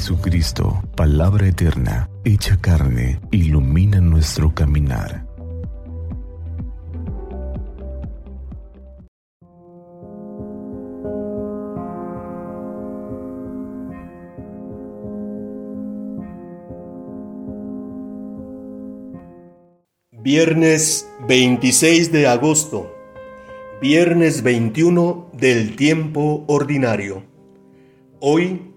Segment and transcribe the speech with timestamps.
[0.00, 5.26] Jesucristo, palabra eterna, hecha carne, ilumina nuestro caminar.
[20.12, 22.90] Viernes 26 de agosto,
[23.82, 27.22] viernes 21 del tiempo ordinario.
[28.18, 28.69] Hoy,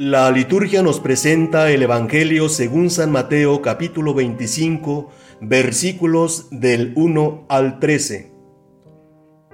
[0.00, 5.10] la liturgia nos presenta el Evangelio según San Mateo capítulo 25
[5.42, 8.32] versículos del 1 al 13.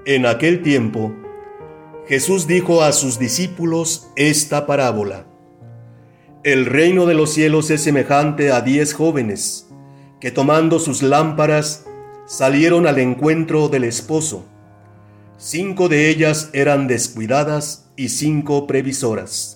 [0.05, 1.13] En aquel tiempo,
[2.07, 5.27] Jesús dijo a sus discípulos esta parábola.
[6.45, 9.67] El reino de los cielos es semejante a diez jóvenes
[10.21, 11.87] que tomando sus lámparas
[12.25, 14.47] salieron al encuentro del esposo.
[15.39, 19.56] Cinco de ellas eran descuidadas y cinco previsoras.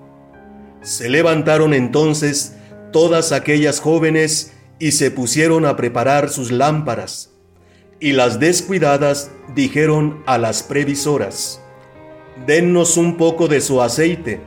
[0.81, 2.55] Se levantaron entonces
[2.91, 7.29] todas aquellas jóvenes y se pusieron a preparar sus lámparas.
[7.99, 11.61] Y las descuidadas dijeron a las previsoras,
[12.47, 14.41] Dennos un poco de su aceite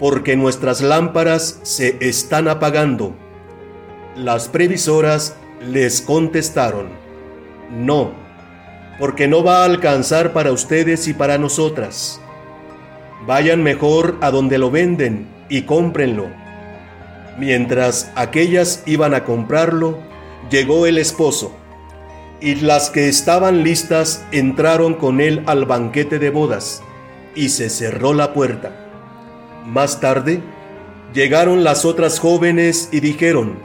[0.00, 3.14] porque nuestras lámparas se están apagando.
[4.16, 6.88] Las previsoras les contestaron,
[7.70, 8.12] no,
[8.98, 12.20] porque no va a alcanzar para ustedes y para nosotras.
[13.26, 16.28] Vayan mejor a donde lo venden y cómprenlo.
[17.38, 19.98] Mientras aquellas iban a comprarlo,
[20.50, 21.52] llegó el esposo,
[22.40, 26.82] y las que estaban listas entraron con él al banquete de bodas,
[27.34, 28.72] y se cerró la puerta.
[29.66, 30.42] Más tarde,
[31.12, 33.58] llegaron las otras jóvenes y dijeron,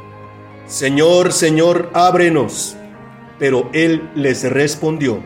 [0.67, 2.75] Señor, Señor, ábrenos.
[3.38, 5.22] Pero él les respondió,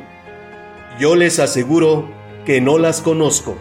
[0.99, 2.09] Yo les aseguro
[2.45, 3.55] que no las conozco.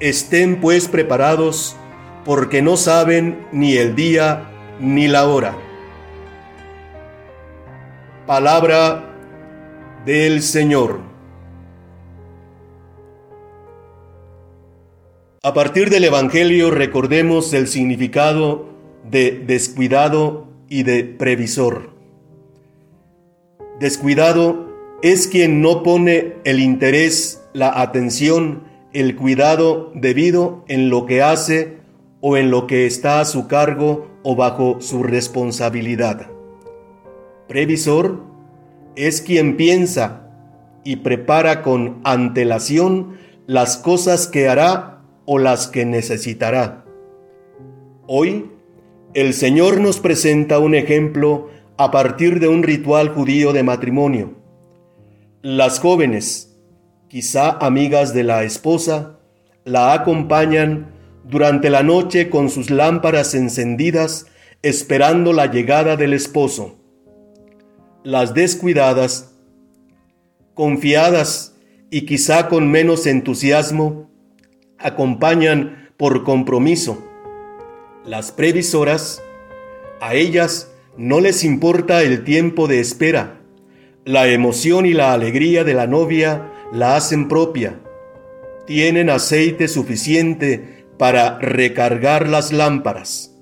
[0.00, 1.76] Estén pues preparados,
[2.24, 4.50] porque no saben ni el día
[4.80, 5.58] ni la hora.
[8.26, 9.04] Palabra
[10.06, 11.00] del Señor.
[15.42, 18.70] A partir del Evangelio recordemos el significado
[19.10, 21.90] de descuidado y de previsor.
[23.78, 24.68] Descuidado
[25.02, 31.78] es quien no pone el interés, la atención, el cuidado debido en lo que hace
[32.20, 36.30] o en lo que está a su cargo o bajo su responsabilidad.
[37.48, 38.22] Previsor
[38.96, 40.30] es quien piensa
[40.84, 46.84] y prepara con antelación las cosas que hará o las que necesitará.
[48.06, 48.50] Hoy,
[49.14, 54.34] el Señor nos presenta un ejemplo a partir de un ritual judío de matrimonio.
[55.42, 56.49] Las jóvenes,
[57.10, 59.18] quizá amigas de la esposa,
[59.64, 60.92] la acompañan
[61.24, 64.26] durante la noche con sus lámparas encendidas
[64.62, 66.76] esperando la llegada del esposo.
[68.04, 69.34] Las descuidadas,
[70.54, 71.56] confiadas
[71.90, 74.08] y quizá con menos entusiasmo,
[74.78, 77.04] acompañan por compromiso.
[78.06, 79.20] Las previsoras,
[80.00, 83.40] a ellas no les importa el tiempo de espera.
[84.04, 87.80] La emoción y la alegría de la novia la hacen propia.
[88.66, 93.36] Tienen aceite suficiente para recargar las lámparas.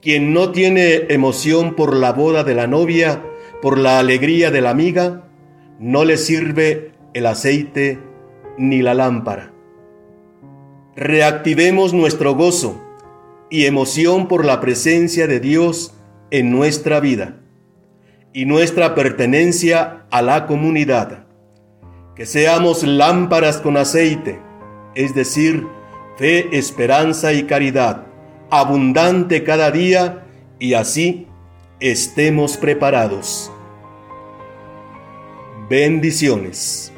[0.00, 3.22] Quien no tiene emoción por la boda de la novia,
[3.60, 5.28] por la alegría de la amiga,
[5.78, 7.98] no le sirve el aceite
[8.56, 9.52] ni la lámpara
[10.96, 12.80] reactivemos nuestro gozo
[13.50, 15.94] y emoción por la presencia de Dios
[16.30, 17.36] en nuestra vida
[18.32, 21.25] y nuestra pertenencia a la comunidad.
[22.16, 24.40] Que seamos lámparas con aceite,
[24.94, 25.66] es decir,
[26.16, 28.06] fe, esperanza y caridad,
[28.50, 30.24] abundante cada día
[30.58, 31.28] y así
[31.78, 33.52] estemos preparados.
[35.68, 36.90] Bendiciones.